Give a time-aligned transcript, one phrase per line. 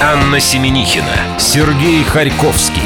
[0.00, 2.82] Анна Семенихина, Сергей Харьковский.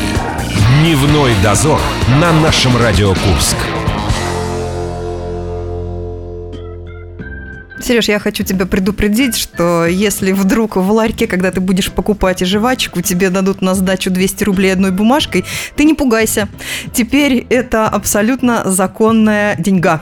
[0.81, 1.79] Дневной дозор
[2.19, 3.57] на нашем Радио Курск.
[7.83, 12.47] Сереж, я хочу тебя предупредить, что если вдруг в ларьке, когда ты будешь покупать и
[12.47, 15.45] жвачку, тебе дадут на сдачу 200 рублей одной бумажкой,
[15.77, 16.49] ты не пугайся.
[16.95, 20.01] Теперь это абсолютно законная деньга.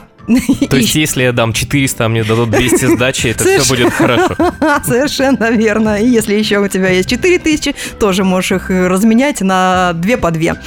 [0.69, 4.35] То есть, если я дам 400, а мне дадут 200 сдачи, это все будет хорошо.
[4.85, 6.01] Совершенно верно.
[6.01, 10.57] И если еще у тебя есть 4000, тоже можешь их разменять на 2 по 2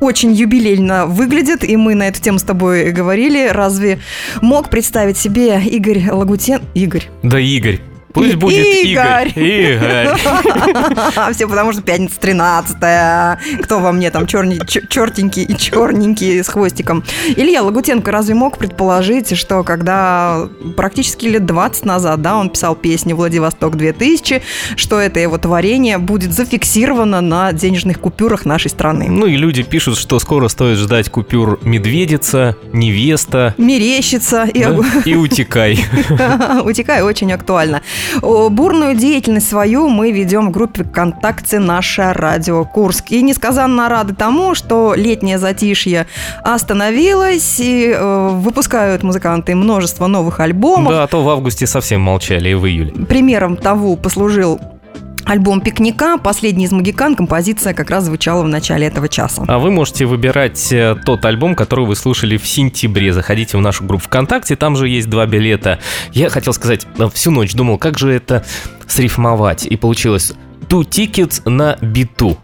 [0.00, 3.48] очень юбилейно выглядит, и мы на эту тему с тобой говорили.
[3.48, 4.00] Разве
[4.42, 6.60] мог представить себе Игорь Лагутен...
[6.74, 7.04] Игорь.
[7.22, 7.80] Да, Игорь.
[8.14, 9.32] Пусть будет Игорь.
[9.34, 10.08] Игорь.
[11.32, 17.02] Все потому, что пятница 13 Кто во мне там чертенький и черненький с хвостиком.
[17.36, 23.16] Илья Лагутенко разве мог предположить, что когда практически лет 20 назад, да, он писал песню
[23.16, 24.42] «Владивосток 2000»,
[24.76, 29.08] что это его творение будет зафиксировано на денежных купюрах нашей страны.
[29.08, 33.54] Ну и люди пишут, что скоро стоит ждать купюр «Медведица», «Невеста».
[33.58, 34.44] «Мерещица».
[34.44, 34.78] И, да?
[35.04, 35.84] и «Утекай».
[36.64, 37.82] «Утекай» очень актуально.
[38.22, 43.10] Бурную деятельность свою мы ведем в группе ВКонтакте «Наше радио Курск».
[43.10, 46.06] И несказанно рады тому, что летнее затишье
[46.42, 50.92] остановилось, и э, выпускают музыканты множество новых альбомов.
[50.92, 52.92] Да, а то в августе совсем молчали, и в июле.
[53.06, 54.60] Примером того послужил
[55.24, 59.44] Альбом «Пикника», последний из «Магикан», композиция как раз звучала в начале этого часа.
[59.48, 63.12] А вы можете выбирать э, тот альбом, который вы слушали в сентябре.
[63.12, 65.78] Заходите в нашу группу ВКонтакте, там же есть два билета.
[66.12, 68.44] Я хотел сказать, э, всю ночь думал, как же это
[68.86, 69.66] срифмовать.
[69.66, 70.34] И получилось
[70.68, 72.38] «Two tickets на биту».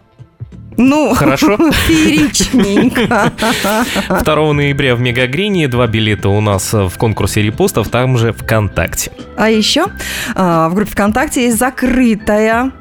[0.81, 1.57] Ну, хорошо.
[1.87, 3.31] Фееричненько.
[4.23, 9.11] 2 ноября в Мегагрине два билета у нас в конкурсе репостов, там же ВКонтакте.
[9.37, 9.85] А еще
[10.35, 12.71] а, в группе ВКонтакте есть закрытая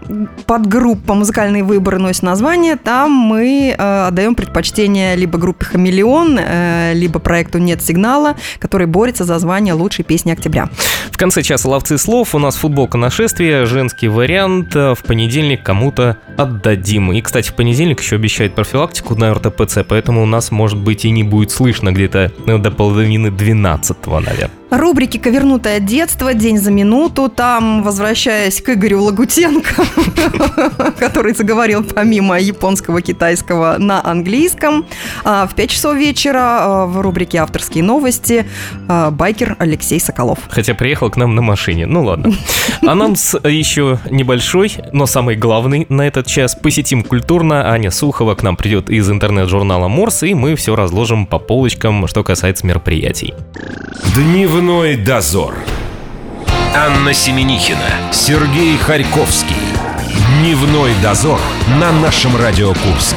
[0.46, 2.76] подгруппа «Музыкальные выборы» носит название.
[2.76, 9.24] Там мы а, отдаем предпочтение либо группе «Хамелеон», э, либо проекту «Нет сигнала», который борется
[9.24, 10.68] за звание лучшей песни октября.
[11.10, 14.74] В конце часа «Ловцы слов» у нас футболка нашествия, женский вариант.
[14.74, 17.12] В понедельник кому-то отдадим.
[17.12, 21.10] И, кстати, в понедельник еще обещают профилактику на РТПЦ, поэтому у нас, может быть, и
[21.10, 24.59] не будет слышно где-то до половины 12 наверное.
[24.70, 27.28] Рубрики «Ковернутое детство», «День за минуту».
[27.28, 29.84] Там, возвращаясь к Игорю Лагутенко,
[30.98, 34.86] который заговорил помимо японского, китайского на английском.
[35.24, 38.46] А, в 5 часов вечера а, в рубрике «Авторские новости»
[38.88, 40.38] а, байкер Алексей Соколов.
[40.48, 41.86] Хотя приехал к нам на машине.
[41.86, 42.32] Ну ладно.
[42.86, 46.54] Анонс еще небольшой, но самый главный на этот час.
[46.54, 47.72] Посетим культурно.
[47.72, 52.22] Аня Сухова к нам придет из интернет-журнала «Морс», и мы все разложим по полочкам, что
[52.22, 53.34] касается мероприятий.
[54.60, 55.54] Дневной дозор.
[56.76, 59.56] Анна Семенихина, Сергей Харьковский.
[60.42, 61.40] Дневной дозор
[61.80, 63.16] на нашем Радио Курск.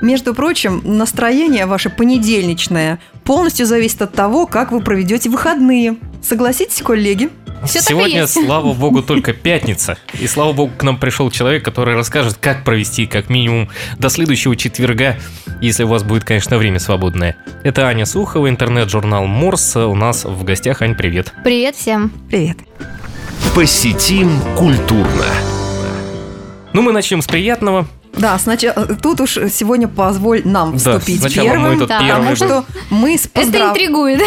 [0.00, 5.96] Между прочим, настроение ваше понедельничное полностью зависит от того, как вы проведете выходные.
[6.22, 7.30] Согласитесь, коллеги?
[7.64, 9.98] Все Сегодня, слава богу, только пятница.
[10.18, 14.54] И слава богу, к нам пришел человек, который расскажет, как провести как минимум до следующего
[14.56, 15.16] четверга,
[15.60, 17.36] если у вас будет, конечно, время свободное.
[17.64, 19.74] Это Аня Сухова, интернет-журнал Морс.
[19.76, 20.82] У нас в гостях.
[20.82, 21.32] Ань, привет.
[21.42, 22.12] Привет всем.
[22.28, 22.58] Привет.
[23.54, 25.26] Посетим культурно.
[26.72, 27.88] Ну, мы начнем с приятного.
[28.16, 33.16] Да, сначала тут уж сегодня позволь нам вступить да, первым, мы да, потому что мы
[33.16, 33.76] с поздрав...
[33.76, 34.22] Это интригует.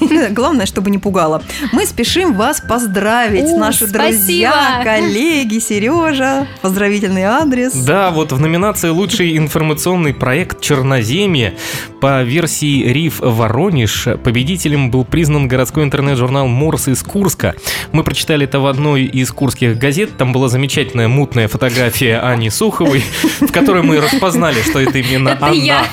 [0.32, 1.42] Главное, чтобы не пугало.
[1.72, 4.04] Мы спешим вас поздравить, наши спасибо.
[4.04, 7.72] друзья, коллеги, Сережа, поздравительный адрес.
[7.74, 11.54] Да, вот в номинации «Лучший информационный проект Черноземье»
[12.00, 17.54] по версии РИФ Воронеж победителем был признан городской интернет-журнал «Морс» из Курска.
[17.92, 20.16] Мы прочитали это в одной из курских газет.
[20.16, 23.04] Там была замечательная мутная фотография Ани Суховой
[23.40, 25.54] в которой мы распознали, что это именно это она.
[25.54, 25.84] Я.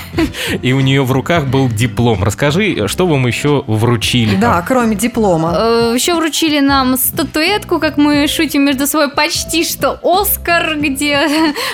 [0.62, 2.24] И у нее в руках был диплом.
[2.24, 4.36] Расскажи, что вам еще вручили?
[4.36, 4.66] Да, там?
[4.68, 5.54] кроме диплома.
[5.58, 11.28] Э, еще вручили нам статуэтку, как мы шутим между собой, почти что Оскар, где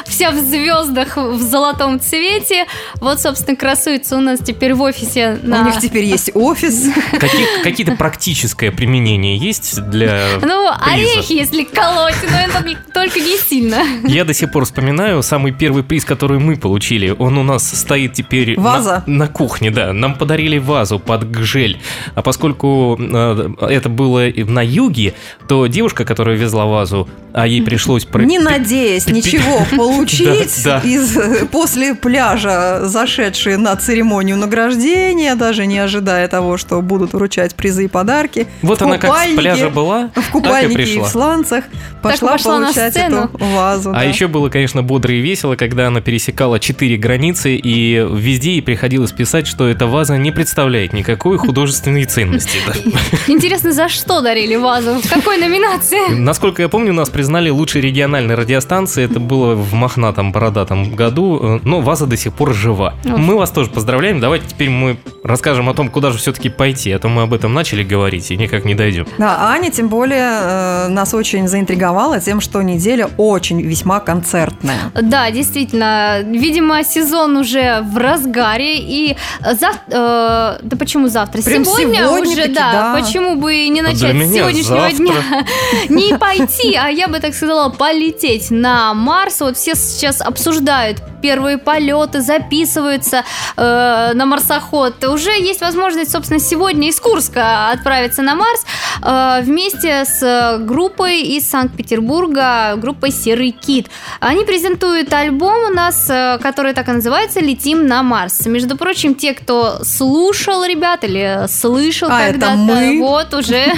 [0.05, 2.65] вся в звездах в золотом цвете.
[3.01, 5.37] Вот, собственно, красуется у нас теперь в офисе.
[5.43, 5.61] На...
[5.61, 6.85] У них теперь есть офис.
[7.19, 10.91] Какие, какие-то практическое применение есть для Ну, приза?
[10.91, 12.63] орехи, если колоть, но это
[12.93, 13.77] только не сильно.
[14.05, 17.15] Я до сих пор вспоминаю самый первый приз, который мы получили.
[17.17, 19.03] Он у нас стоит теперь Ваза.
[19.05, 19.93] На, на кухне, да.
[19.93, 21.79] Нам подарили вазу под гжель.
[22.15, 25.13] А поскольку э, это было на юге,
[25.47, 28.05] то девушка, которая везла вазу, а ей пришлось...
[28.05, 30.89] про- Не надеясь ничего получить Да, да.
[30.89, 31.17] из
[31.51, 37.87] после пляжа, зашедшие на церемонию награждения, даже не ожидая того, что будут вручать призы и
[37.87, 38.47] подарки.
[38.61, 41.03] Вот в она как с пляжа была, в и купальнике и, пришла.
[41.03, 41.63] в сланцах
[42.01, 43.91] пошла, получать эту вазу.
[43.91, 44.03] А да.
[44.03, 49.11] еще было, конечно, бодро и весело, когда она пересекала четыре границы, и везде ей приходилось
[49.11, 52.59] писать, что эта ваза не представляет никакой художественной ценности.
[53.27, 54.99] Интересно, за что дарили вазу?
[55.01, 56.13] В какой номинации?
[56.13, 59.09] Насколько я помню, нас признали лучшей региональной радиостанцией.
[59.09, 62.93] Это было в мохнатом бородатом году, но ваза до сих пор жива.
[63.03, 64.19] Мы вас тоже поздравляем.
[64.19, 66.91] Давайте теперь мы расскажем о том, куда же все-таки пойти.
[66.91, 69.07] А то мы об этом начали говорить и никак не дойдем.
[69.17, 74.91] Да, Аня, тем более, э, нас очень заинтриговала тем, что неделя очень весьма концертная.
[75.01, 76.21] Да, действительно.
[76.23, 78.77] Видимо, сезон уже в разгаре.
[78.79, 80.59] И завтра...
[80.61, 81.41] да почему завтра?
[81.41, 82.99] Прям сегодня уже, сегодня-таки, да, да.
[83.01, 84.97] Почему бы и не Для начать с сегодняшнего завтра.
[84.97, 85.45] дня?
[85.89, 89.41] Не пойти, а я бы так сказала, полететь на Марс.
[89.41, 93.23] Вот все сейчас обсуждают первые полеты, записываются
[93.55, 95.03] э, на марсоход.
[95.05, 98.65] Уже есть возможность, собственно, сегодня из Курска отправиться на Марс
[99.01, 103.87] э, вместе с э, группой из Санкт-Петербурга, группой Серый Кит.
[104.19, 108.45] Они презентуют альбом у нас, э, который так и называется «Летим на Марс».
[108.45, 112.99] Между прочим, те, кто слушал ребят или слышал А, когда-то, мы.
[112.99, 113.73] вот уже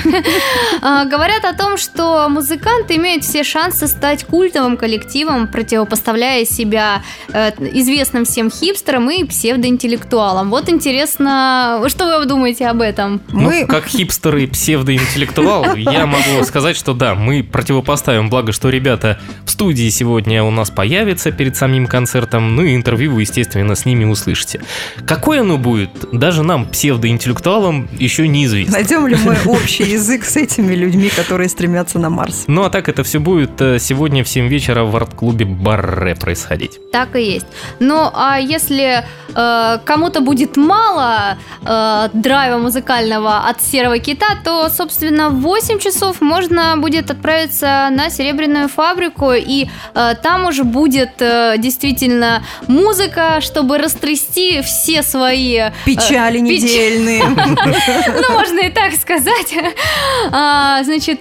[0.81, 7.01] а, говорят о том, что музыканты имеют все шансы стать культовым коллективом, противопоставляя себя
[7.33, 10.49] э, известным всем хипстерам и псевдоинтеллектуалам.
[10.49, 13.21] Вот интересно, что вы думаете об этом?
[13.29, 18.69] Мы Ну, как хипстер и псевдоинтеллектуал, я могу сказать, что да, мы противопоставим, благо, что
[18.69, 23.75] ребята в студии сегодня у нас появятся перед самим концертом, ну и интервью вы, естественно,
[23.75, 24.61] с ними услышите.
[25.05, 28.73] Какое оно будет, даже нам, псевдоинтеллектуалам, еще неизвестно.
[28.73, 32.45] найдем ли мы общий язык с этими людьми, которые стремятся на Марс?
[32.47, 36.79] Ну а так это все будет э, сегодня в 7 вечера в арт-клубе Барре происходить.
[36.91, 37.47] Так и есть.
[37.79, 39.03] Ну, а если
[39.35, 46.21] э, кому-то будет мало э, драйва музыкального от серого кита, то, собственно, в 8 часов
[46.21, 51.18] можно будет отправиться на серебряную фабрику, и э, там уже будет
[51.57, 55.55] действительно музыка, чтобы растрясти все свои...
[55.57, 57.23] э, Печали печ- недельные.
[57.27, 59.53] ну, можно и так сказать.
[60.31, 61.19] А, значит,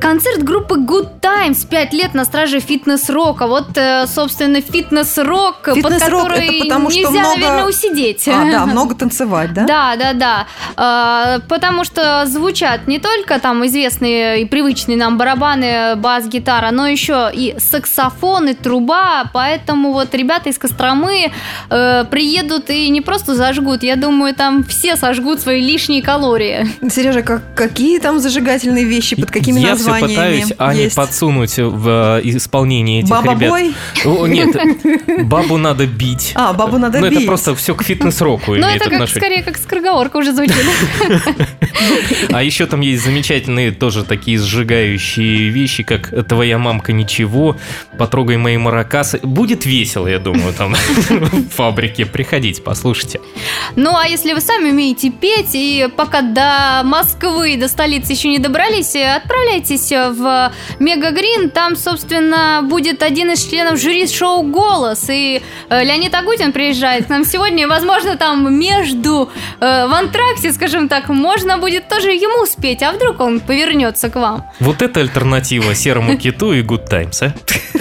[0.00, 3.46] концерт группы Good Times 5 лет на страже фитнес-рока.
[3.46, 8.28] Вот, э, собственно, фитнес-рок, под Фитнес-рок который это потому, что нельзя, много- наверное, усидеть.
[8.28, 9.64] А, да, много танцевать, да?
[9.66, 10.46] Да, да, да.
[10.76, 16.86] А, потому что звучат не только там известные и привычные нам барабаны, бас, гитара, но
[16.86, 19.24] еще и саксофон, и труба.
[19.32, 21.32] Поэтому вот ребята из Костромы
[21.70, 26.66] э, приедут и не просто зажгут, я думаю, там все сожгут свои лишние калории.
[26.90, 30.96] Сережа, как, какие там зажигательные вещи, под какими Я названиями пытаюсь Ане есть?
[30.96, 31.88] подсунуть в
[32.18, 33.24] э, исполнение этих ребят.
[33.38, 33.74] Баба-бой?
[34.04, 34.56] О, нет,
[35.26, 36.32] бабу надо бить.
[36.34, 37.18] А, бабу надо Ну, бить.
[37.18, 39.20] это просто все к фитнес-року Но имеет Ну, это как, отношение.
[39.20, 40.54] скорее как скороговорка уже звучит.
[42.32, 47.56] А еще там есть замечательные тоже такие сжигающие вещи, как «Твоя мамка ничего»,
[47.98, 49.20] «Потрогай мои маракасы».
[49.22, 52.06] Будет весело, я думаю, там в фабрике.
[52.06, 53.20] Приходите, послушайте.
[53.76, 58.38] Ну, а если вы сами умеете петь, и пока до Москвы, до столицы еще не
[58.38, 59.20] добрались, э,
[59.76, 61.50] отправляйтесь в Мега Грин.
[61.50, 65.06] Там, собственно, будет один из членов жюри шоу «Голос».
[65.08, 67.64] И э, Леонид Агутин приезжает к нам сегодня.
[67.64, 69.30] И, возможно, там между
[69.60, 72.82] э, в антракте, скажем так, можно будет тоже ему спеть.
[72.82, 74.44] А вдруг он повернется к вам?
[74.60, 77.34] Вот это альтернатива серому киту и Good Times, а?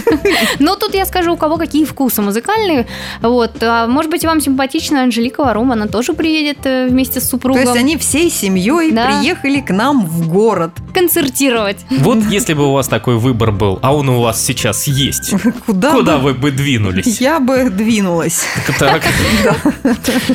[0.59, 2.87] Но тут я скажу, у кого какие вкусы музыкальные.
[3.21, 3.51] Вот.
[3.61, 5.71] А, может быть, вам симпатична Анжелика Варум.
[5.71, 7.61] Она тоже приедет э, вместе с То супругом.
[7.61, 9.19] есть они всей семьей Да.
[9.19, 10.71] приехали к нам в город.
[10.93, 11.84] концертировать.
[11.89, 15.33] Вот если бы у вас такой выбор был, а он у вас сейчас есть,
[15.65, 17.19] Куда, куда бы вы бы двинулись?
[17.21, 18.43] я бы двинулась.
[18.79, 19.03] Так.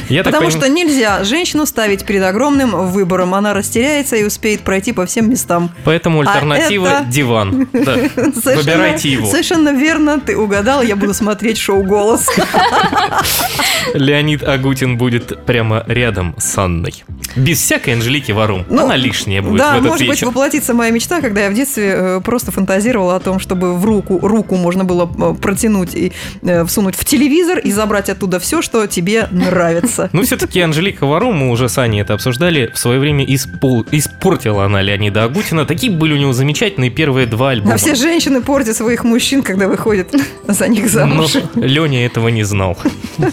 [0.09, 3.35] Я так Потому поним- что нельзя женщину ставить перед огромным выбором.
[3.35, 5.71] Она растеряется и успеет пройти по всем местам.
[5.85, 7.69] Поэтому А альтернатива это- диван.
[7.73, 7.97] Да.
[8.17, 9.29] Выбирайте его.
[9.31, 12.27] Совершенно верно, ты угадал, я буду смотреть шоу «Голос».
[13.95, 17.05] Леонид Агутин будет прямо рядом с Анной.
[17.37, 18.65] Без всякой Анжелики Варум.
[18.69, 20.27] Ну, Она лишняя будет да, в этот может быть, вечер.
[20.27, 24.19] воплотится моя мечта, когда я в детстве э, просто фантазировала о том, чтобы в руку,
[24.23, 28.87] руку можно было э, протянуть и э, всунуть в телевизор и забрать оттуда все, что
[28.87, 30.11] тебе нравится.
[30.13, 34.65] Ну, все-таки Анжелика Варум, мы уже с Аней это обсуждали, в свое время испол- испортила
[34.65, 35.65] она Леонида Агутина.
[35.67, 37.75] Такие были у него замечательные первые два альбома.
[37.75, 40.09] А все женщины портят своих мужчин, когда выходят
[40.47, 41.37] за них Но замуж.
[41.55, 42.77] Леня этого не знал.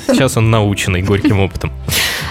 [0.07, 1.71] Сейчас он наученный горьким опытом.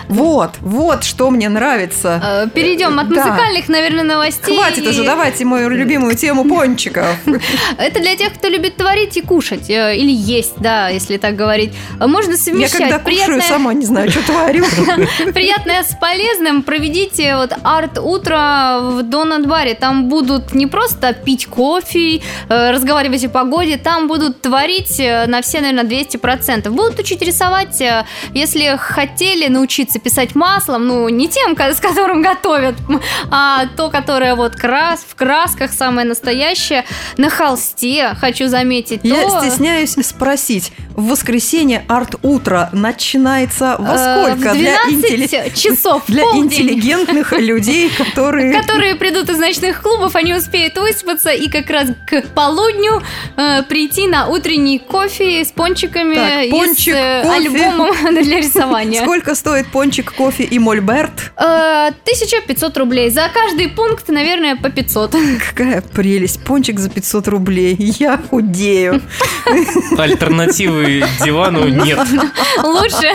[0.09, 2.21] Вот, вот что мне нравится.
[2.47, 3.25] Э, Перейдем от Да.
[3.27, 4.57] музыкальных, наверное, новостей.
[4.57, 7.07] Хватит уже, давайте мою любимую тему пончиков.
[7.79, 9.69] Это для тех, кто любит творить и кушать.
[9.71, 11.73] э, Или есть, да, если так говорить.
[12.01, 14.65] Э, Можно Я совмещать когда кушаю, приятное, сама не знаю, что творю.
[15.35, 16.63] приятное с полезным.
[16.63, 19.75] Проведите вот арт-утро в Донат-баре.
[19.75, 25.43] Там будут не просто пить кофе, э, разговаривать о погоде, там будут творить э, на
[25.43, 26.69] все, наверное, 200%.
[26.71, 32.75] Будут учить рисовать, э, если хотели научиться писать маслом, ну, не тем, с которым готовят,
[33.31, 36.85] а то, которое вот крас, в красках, самое настоящее,
[37.17, 39.01] на холсте, хочу заметить.
[39.03, 44.55] Я то- стесняюсь спросить, в воскресенье арт-утро начинается во Э, сколько?
[44.55, 46.45] В Для 12 интелли- часов, Для полдень.
[46.45, 48.53] интеллигентных людей, которые...
[48.61, 53.03] которые придут из ночных клубов, они успеют выспаться и как раз к полудню
[53.37, 57.35] э, прийти на утренний кофе с пончиками Так, и пончик, с э, кофе.
[57.37, 59.03] альбомом для рисования.
[59.03, 61.33] Сколько стоит пончик, кофе и мольберт?
[61.37, 63.11] Э, 1500 рублей.
[63.11, 65.15] За каждый пункт, наверное, по 500.
[65.49, 66.43] Какая прелесть.
[66.45, 67.77] Пончик за 500 рублей.
[67.79, 69.01] Я худею.
[69.99, 71.99] Альтернативы дивану нет.
[72.63, 73.15] Лучше.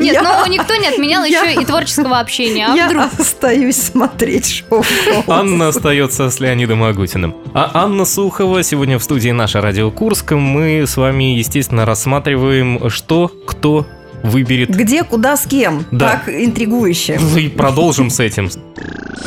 [0.00, 2.66] Нет, Я- но никто не отменял Я- еще и творческого общения.
[2.70, 3.04] А Я вдруг?
[3.18, 4.84] остаюсь смотреть шоу.
[5.26, 7.36] Анна остается с Леонидом Агутиным.
[7.54, 10.32] А Анна Сухова сегодня в студии «Наша Радио Курск».
[10.32, 13.86] Мы с вами, естественно, рассматриваем, что кто
[14.22, 14.70] выберет.
[14.70, 15.84] Где, куда, с кем?
[15.90, 16.12] Да.
[16.12, 17.20] Так интригующе.
[17.36, 18.50] И продолжим с этим.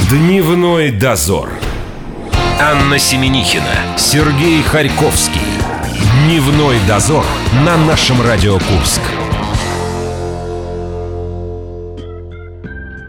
[0.09, 1.49] Дневной дозор.
[2.59, 5.41] Анна Семенихина, Сергей Харьковский.
[6.25, 7.25] Дневной дозор
[7.65, 9.01] на нашем Радио Курск.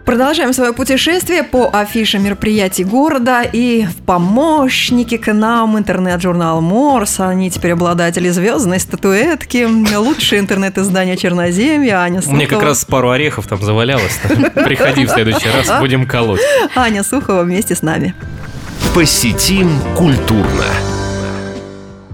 [0.04, 7.21] Продолжаем свое путешествие по афише мероприятий города и в помощники к нам интернет-журнал Морс.
[7.21, 11.99] Они теперь обладатели звездной статуэтки, лучшее интернет-издание Черноземья.
[12.00, 12.37] Аня Сухова.
[12.37, 14.18] Мне как раз пару орехов там завалялось.
[14.54, 16.40] Приходи в следующий раз, будем колоть.
[16.75, 18.14] Аня Сухова вместе с нами.
[18.94, 20.64] Посетим культурно.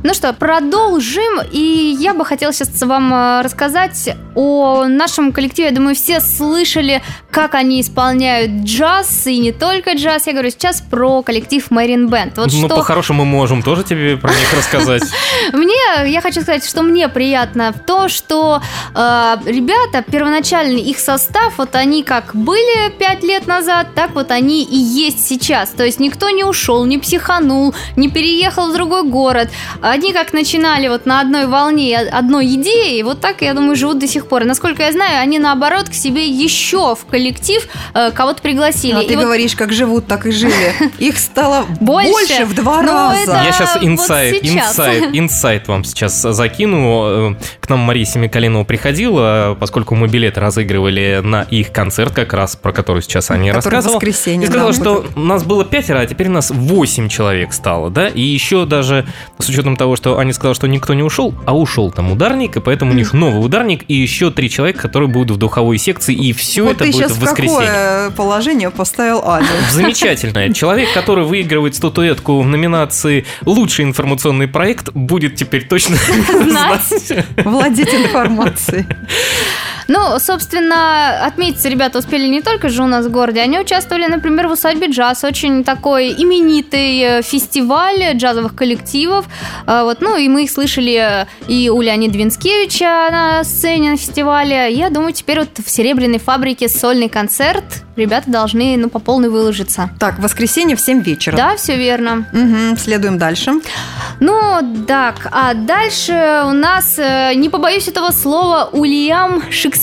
[0.05, 1.40] Ну что, продолжим.
[1.50, 5.71] И я бы хотела сейчас вам э, рассказать о нашем коллективе.
[5.71, 7.02] Я думаю, все слышали,
[7.33, 10.28] как они исполняют джаз, и не только джаз.
[10.28, 12.37] Я говорю сейчас про коллектив Марин Бенд.
[12.37, 15.02] Вот Ну, что по-хорошему, можем тоже тебе про них рассказать.
[15.52, 15.75] мне,
[16.07, 18.62] я хочу сказать, что мне приятно то, что
[18.95, 24.62] э, ребята, первоначальный их состав, вот они как были пять лет назад, так вот они
[24.62, 25.71] и есть сейчас.
[25.71, 29.50] То есть никто не ушел, не психанул, не переехал в другой город.
[29.90, 34.07] Они как начинали вот на одной волне, одной идеи, вот так, я думаю, живут до
[34.07, 34.42] сих пор.
[34.42, 38.95] И, насколько я знаю, они наоборот к себе еще в коллектив э, кого-то пригласили.
[38.95, 40.75] А И ты вот говоришь, как живут, так и жили.
[40.99, 42.11] Их стало Больше?
[42.11, 43.42] больше, в два Ну, раза.
[43.45, 47.33] Я сейчас инсайт, инсайт, инсайт вам сейчас закину.
[47.33, 52.57] Э, К нам Мария Семикалинова приходила, поскольку мы билеты разыгрывали на их концерт, как раз
[52.57, 53.97] про который сейчас рассказывала.
[53.97, 58.09] воскресенье, И сказала, да, что нас было пятеро, а теперь нас восемь человек стало, да?
[58.09, 59.07] И еще даже
[59.38, 62.61] с учетом того, что Аня сказала, что никто не ушел, а ушел там ударник, и
[62.61, 66.33] поэтому у них новый ударник, и еще три человека, которые будут в духовой секции, и
[66.33, 67.67] все Вот это ты будет в воскресенье.
[67.67, 69.47] какое положение поставил Аню?
[69.71, 70.53] Замечательно.
[70.53, 75.97] Человек, который выигрывает статуэтку в номинации «Лучший информационный проект», будет теперь точно
[76.45, 77.25] знать.
[77.45, 78.85] Владеть информацией.
[79.88, 84.49] Ну, собственно, отметиться ребята успели не только же у нас в городе, они участвовали, например,
[84.49, 89.26] в усадьбе джаз, очень такой именитый э, фестиваль джазовых коллективов.
[89.66, 94.73] А, Вот, ну, и мы их слышали и у Леонида Винскевича на сцене на фестивале.
[94.73, 97.64] Я думаю, теперь вот в Серебряной фабрике сольный концерт
[97.97, 99.90] ребята должны, ну, по полной выложиться.
[99.99, 101.37] Так, воскресенье в 7 вечера.
[101.37, 102.26] Да, все верно.
[102.33, 103.52] Угу, следуем дальше.
[104.21, 109.78] Ну, так, а дальше у нас, э, не побоюсь этого слова, Ульям Шекспир,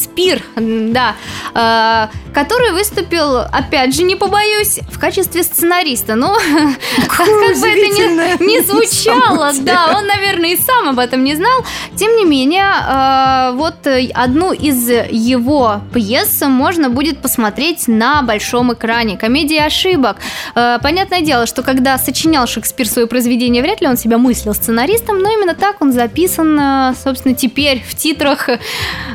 [0.56, 1.16] м, да,
[1.54, 6.16] э, который выступил, опять же, не побоюсь, в качестве сценариста.
[6.16, 6.34] Ну,
[7.08, 11.66] как бы это не, не звучало, да, он, наверное, и сам об этом не знал.
[11.96, 13.76] Тем не менее, э, вот
[14.14, 19.18] одну из его пьес можно будет посмотреть на большом экране.
[19.18, 20.18] Комедия ошибок.
[20.56, 25.20] Э, Понятное дело, что когда сочинял Шекспир свое произведение, вряд ли он себя мыслил сценаристом,
[25.20, 28.60] но именно так он записан, э, собственно, теперь в титрах э,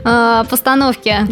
[0.05, 0.70] постановки.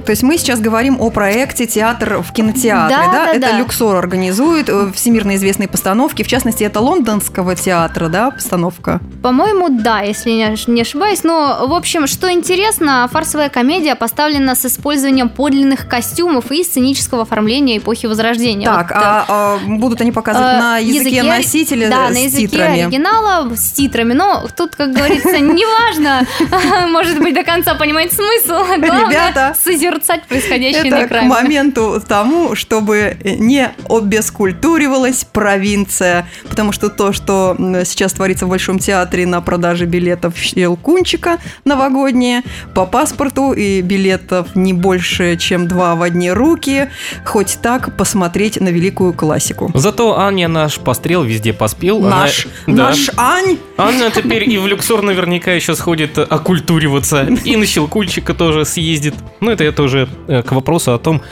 [0.04, 3.12] То есть мы сейчас говорим о проекте «Театр в кинотеатре», Да, да?
[3.26, 3.58] да, это да.
[3.58, 9.00] Люксор организует э, всемирно известные постановки, в частности, это лондонского театра, да, постановка?
[9.22, 11.24] По-моему, да, если не ош- не ошибаюсь.
[11.24, 17.78] Но, в общем, что интересно, фарсовая комедия поставлена с использованием подлинных костюмов и сценического оформления
[17.78, 18.66] эпохи Возрождения.
[18.66, 22.14] Так, Вот, э, а, а будут они показывать Э, на языке, языке- носителя да, с
[22.14, 22.82] на языке титрами?
[22.82, 24.12] оригинала с титрами.
[24.14, 26.26] Но тут, как говорится, неважно,
[26.88, 28.54] может быть, до конца понимать смысл.
[28.54, 31.28] а Главное Ребята, созерцать происходящее на Это к экране.
[31.28, 36.26] моменту тому, чтобы не обескультуривалась провинция.
[36.48, 42.42] Потому что то, что сейчас творится в Большом театре на продаже билетов Щелкунчика новогодние,
[42.74, 46.88] по паспорту и билетов не больше, чем два в одни руки,
[47.24, 49.70] хоть так посмотреть на великую классику.
[49.74, 51.98] Зато Аня наш пострел везде поспел.
[52.06, 52.72] Она- Наш, Да.
[52.72, 58.64] наш Ань, Анна теперь и в Люксор наверняка еще сходит окультуриваться, и на Щелкульчика тоже
[58.64, 59.07] съездит.
[59.40, 61.22] Ну, это это уже э, к вопросу о том,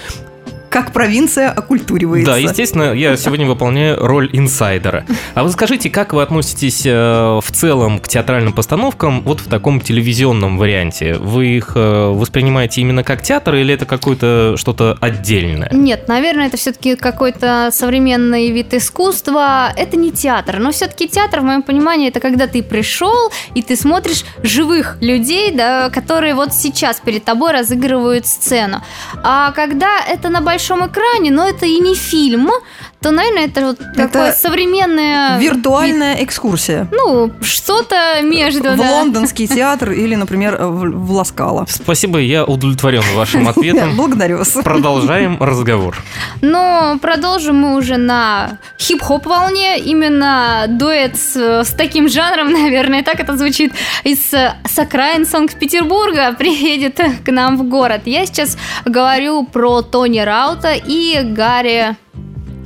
[0.70, 2.32] как провинция окультуривается.
[2.32, 5.04] Да, естественно, я сегодня выполняю роль инсайдера.
[5.34, 9.80] А вы скажите, как вы относитесь э, в целом к театральным постановкам вот в таком
[9.80, 11.14] телевизионном варианте?
[11.14, 15.70] Вы их э, воспринимаете именно как театр или это какое-то что-то отдельное?
[15.72, 19.72] Нет, наверное, это все-таки какой-то современный вид искусства.
[19.76, 23.76] Это не театр, но все-таки театр, в моем понимании, это когда ты пришел и ты
[23.76, 28.82] смотришь живых людей, да, которые вот сейчас перед тобой разыгрывают сцену.
[29.22, 30.55] А когда это на большом
[30.86, 32.50] экране, но это и не фильм,
[33.06, 35.38] то, наверное, это вот такое современное...
[35.38, 36.88] Виртуальная экскурсия.
[36.90, 38.90] Ну, что-то между, в да.
[38.90, 41.66] лондонский театр или, например, в, в Ласкало.
[41.68, 43.94] Спасибо, я удовлетворен вашим ответом.
[43.94, 44.48] Благодарю вас.
[44.64, 45.96] Продолжаем разговор.
[46.40, 49.78] Но продолжим мы уже на хип-хоп волне.
[49.78, 53.72] Именно дуэт с, с таким жанром, наверное, так это звучит,
[54.02, 58.00] из э, с окраин Санкт-Петербурга приедет к нам в город.
[58.06, 61.94] Я сейчас говорю про Тони Раута и Гарри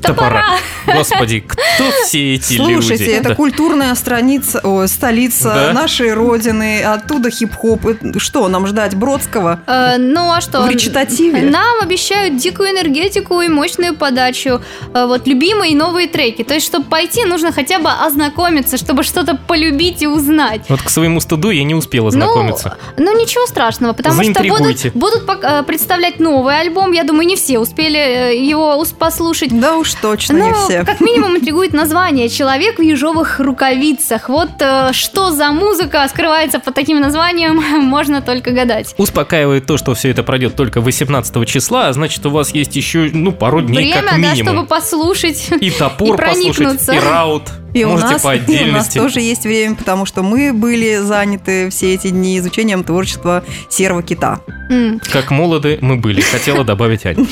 [0.01, 0.45] Топора.
[0.87, 2.73] Господи, кто все эти люди?
[2.73, 3.35] Слушайте, это Да.
[3.35, 5.73] культурная страница, о, столица Да?
[5.73, 7.87] нашей родины, оттуда хип-хоп.
[7.87, 9.61] Это Что, нам ждать Бродского?
[9.67, 10.63] Э, ну а что?
[10.63, 11.43] В речитативе?
[11.43, 14.61] Нам обещают дикую энергетику и мощную подачу.
[14.95, 16.43] Э, вот любимые новые треки.
[16.45, 20.63] То есть, чтобы пойти, нужно хотя бы ознакомиться, чтобы что-то полюбить и узнать.
[20.69, 22.77] Вот к своему стыду я не успел ознакомиться.
[22.97, 26.93] Ну, ну, ничего страшного, потому что будут, будут э, представлять новый альбом.
[26.93, 29.59] Я думаю, не все успели э, его послушать.
[29.59, 30.85] Да уж точно Но не все.
[30.85, 34.29] как минимум интригует название «Человек в ежовых рукавицах».
[34.29, 38.95] Вот э, что за музыка скрывается под таким названием, можно только гадать.
[38.99, 43.11] Успокаивает то, что все это пройдет только 18 числа, а значит, у вас есть еще,
[43.13, 44.55] ну, пару дней как Время, да, минимум.
[44.55, 45.49] чтобы послушать.
[45.61, 47.45] И топор и послушать, и раут.
[47.73, 50.97] И у, Можете нас, по и у нас тоже есть время, потому что мы были
[50.97, 54.41] заняты все эти дни изучением творчества серого кита.
[54.71, 55.01] М.
[55.13, 57.25] Как молоды мы были, хотела добавить Аня.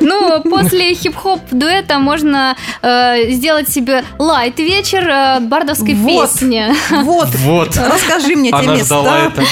[0.00, 6.30] Ну, после хип-хоп дуэта можно э, сделать себе лайт-вечер э, бардовской Вот.
[6.30, 6.74] песни.
[7.02, 7.76] Вот, Вот.
[7.76, 9.30] расскажи мне те места.
[9.34, 9.42] это.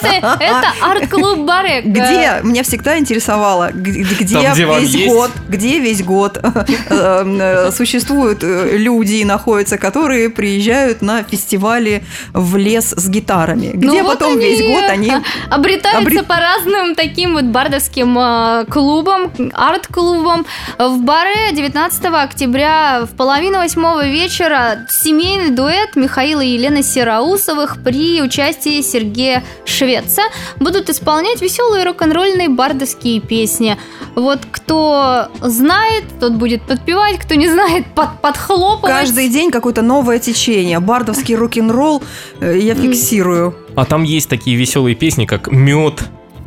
[0.00, 1.84] Это, это арт-клуб Барек.
[1.84, 5.08] Где меня всегда интересовало, где, Там, где весь есть?
[5.12, 12.94] год, где весь год э, существуют люди и находятся, которые приезжают на фестивали в лес
[12.96, 15.12] с гитарами, где Ну вот потом весь год они
[15.50, 20.46] обретаются обре- по разным таким вот бардовским клубам, арт-клубам.
[20.78, 28.22] В Баре 19 октября в половину восьмого вечера семейный дуэт Михаила и Елены Сероусовых при
[28.22, 30.22] участии Сергея Швеца
[30.58, 33.76] будут исполнять веселые рок-н-ролльные бардовские песни.
[34.14, 38.94] Вот кто знает, тот будет подпевать, кто не знает, под, подхлопывать.
[38.94, 40.80] каждый день какое-то новое течение.
[40.80, 42.02] Бардовский рок-н-ролл
[42.40, 43.56] э, я фиксирую.
[43.76, 46.02] А там есть такие веселые песни, как «Мед»,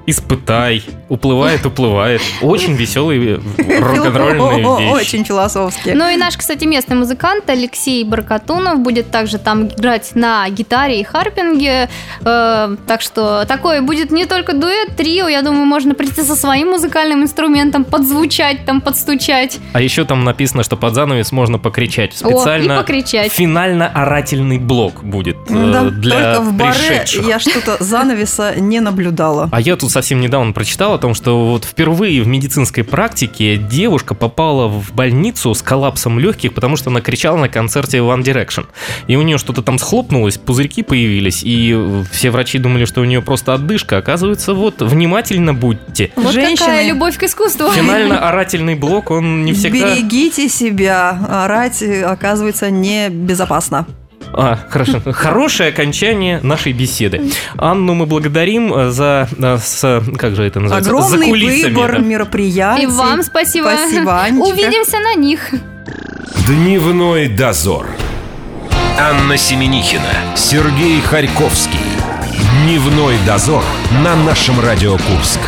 [0.05, 2.21] «Испытай», «Уплывает, уплывает».
[2.41, 5.15] Очень веселые рок-н-ролльные О, вещи.
[5.15, 5.89] Очень философски.
[5.89, 11.03] Ну и наш, кстати, местный музыкант Алексей Баркатунов будет также там играть на гитаре и
[11.03, 11.89] харпинге.
[12.25, 15.27] Э, так что такое будет не только дуэт, трио.
[15.27, 19.59] Я думаю, можно прийти со своим музыкальным инструментом, подзвучать, там, подстучать.
[19.73, 22.13] А еще там написано, что под занавес можно покричать.
[22.23, 23.31] О, и Специально покричать.
[23.31, 29.49] финально-орательный блок будет э, Да, для только в баре я что-то занавеса не наблюдала.
[29.51, 34.15] А я тут совсем недавно прочитал о том, что вот впервые в медицинской практике девушка
[34.15, 38.65] попала в больницу с коллапсом легких, потому что она кричала на концерте One Direction.
[39.07, 43.21] И у нее что-то там схлопнулось, пузырьки появились, и все врачи думали, что у нее
[43.21, 43.97] просто отдышка.
[43.97, 46.11] Оказывается, вот, внимательно будьте.
[46.15, 47.69] Вот Женщины- какая любовь к искусству.
[47.69, 49.95] Финально-орательный блок, он не всегда...
[49.95, 51.17] Берегите себя.
[51.29, 53.85] Орать, оказывается, небезопасно.
[54.31, 55.01] А, хорошо.
[55.11, 57.31] Хорошее окончание нашей беседы.
[57.57, 61.73] Анну мы благодарим э, за, э, с, как же это называется, за Огромный кулисами.
[61.73, 61.97] выбор да.
[61.99, 62.83] мероприятий.
[62.83, 63.71] И вам спасибо.
[63.77, 64.47] Спасибо, Анечка.
[64.47, 65.51] Увидимся на них.
[66.47, 67.87] Дневной дозор.
[68.99, 71.79] Анна Семенихина, Сергей Харьковский.
[72.63, 73.63] Дневной дозор
[74.03, 75.39] на нашем Радио Курск.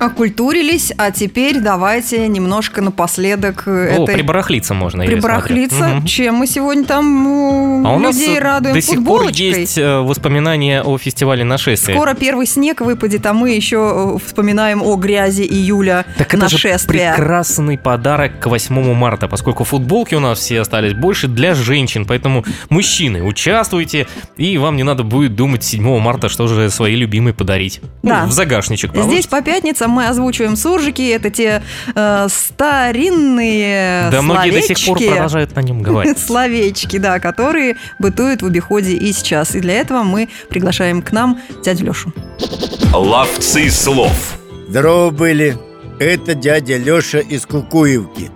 [0.00, 5.04] Окультурились, а теперь давайте немножко напоследок О, этой прибарахлиться можно.
[5.04, 6.02] прибарахлиться.
[6.06, 10.82] Чем мы сегодня там А э, у нас радуем до сих пор есть э, воспоминания
[10.82, 11.94] о фестивале нашествия.
[11.94, 16.54] Скоро первый снег выпадет, а мы еще э, вспоминаем о грязи июля Так это же
[16.54, 17.12] нашествия.
[17.14, 22.46] прекрасный подарок к 8 марта, поскольку футболки у нас все остались больше для женщин, поэтому
[22.70, 24.06] мужчины, участвуйте,
[24.38, 27.80] и вам не надо будет думать 7 марта, что же своей любимой подарить.
[28.02, 28.24] Ну, Да.
[28.24, 29.28] в загашничек Здесь положите.
[29.28, 31.02] по пятницам мы озвучиваем суржики.
[31.10, 31.62] Это те
[31.94, 35.08] э, старинные Да многие до сих пор словечки.
[35.10, 36.18] продолжают на нем говорить.
[36.18, 39.54] Словечки, да, которые бытуют в обиходе и сейчас.
[39.54, 42.12] И для этого мы приглашаем к нам дядю Лешу.
[42.92, 44.38] Ловцы слов.
[44.68, 45.56] Здорово были.
[45.98, 48.30] Это дядя Леша из Кукуевки.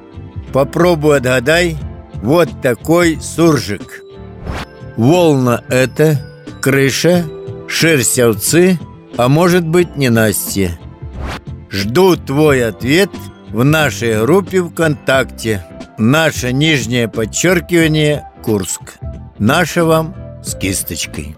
[0.53, 1.77] Попробуй отгадай.
[2.14, 4.03] Вот такой суржик.
[4.97, 6.21] Волна это,
[6.62, 7.25] крыша,
[7.69, 8.79] шерсть овцы,
[9.17, 10.79] а может быть не Настя.
[11.74, 13.10] Жду твой ответ
[13.50, 15.66] в нашей группе ВКонтакте.
[15.98, 18.94] Наше нижнее подчеркивание Курск.
[19.40, 21.37] Наше вам с кисточкой.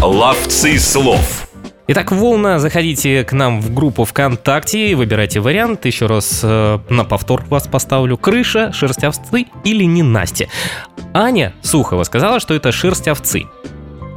[0.00, 1.48] Ловцы слов.
[1.88, 5.86] Итак, Волна, заходите к нам в группу ВКонтакте, выбирайте вариант.
[5.86, 8.16] Еще раз э, на повтор вас поставлю.
[8.16, 10.46] Крыша, шерсть овцы или не Настя?
[11.12, 13.46] Аня Сухова сказала, что это шерсть овцы.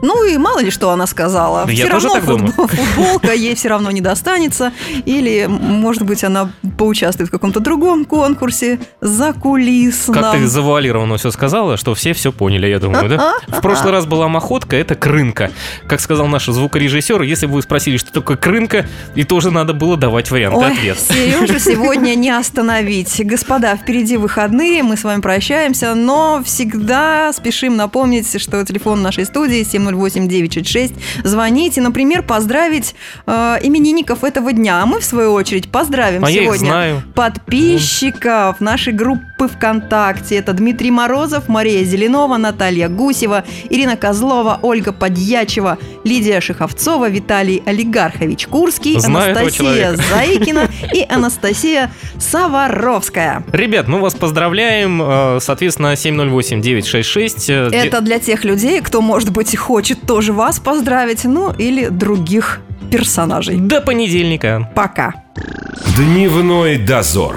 [0.02, 1.66] Ну и мало ли что она сказала.
[1.70, 2.48] Я Все тоже равно так думаю.
[2.54, 4.72] футбол- футболка ей все равно не достанется.
[5.06, 10.16] Или, может быть, она поучаствует в каком-то другом конкурсе за кулисном.
[10.22, 13.34] Как ты завуалированно все сказала, что все все поняли, я думаю, да?
[13.48, 15.52] В прошлый раз была махотка, это крынка.
[15.88, 18.86] Как сказал наш звукорежиссер, если бы вы спросили, что такое крынка,
[19.16, 20.98] и тоже надо было давать варианты Ой, ответ.
[21.00, 23.22] Сережу сегодня не остановить.
[23.26, 29.64] Господа, впереди выходные, мы с вами прощаемся, но всегда спешим напомнить, что телефон нашей студии
[29.92, 30.94] 708-966.
[31.24, 34.82] Звоните, например, поздравить э, именинников этого дня.
[34.82, 40.36] А мы, в свою очередь, поздравим А сегодня подписчиков нашей группы ВКонтакте.
[40.36, 48.48] Это Дмитрий Морозов, Мария Зеленова, Наталья Гусева, Ирина Козлова, Ольга Подьячева, Лидия Шиховцова, Виталий Олигархович
[48.48, 49.96] Курский, Знаю Анастасия.
[50.12, 53.44] Заикина и Анастасия Саваровская.
[53.52, 55.02] Ребят, мы вас поздравляем.
[55.02, 57.50] э, Соответственно, 708-966.
[57.50, 61.88] э, Это для тех людей, кто, может быть, и хочет тоже вас поздравить, ну или
[61.88, 62.60] других
[62.92, 63.58] персонажей.
[63.58, 64.70] До понедельника.
[64.76, 65.14] Пока.
[65.96, 67.36] Дневной дозор.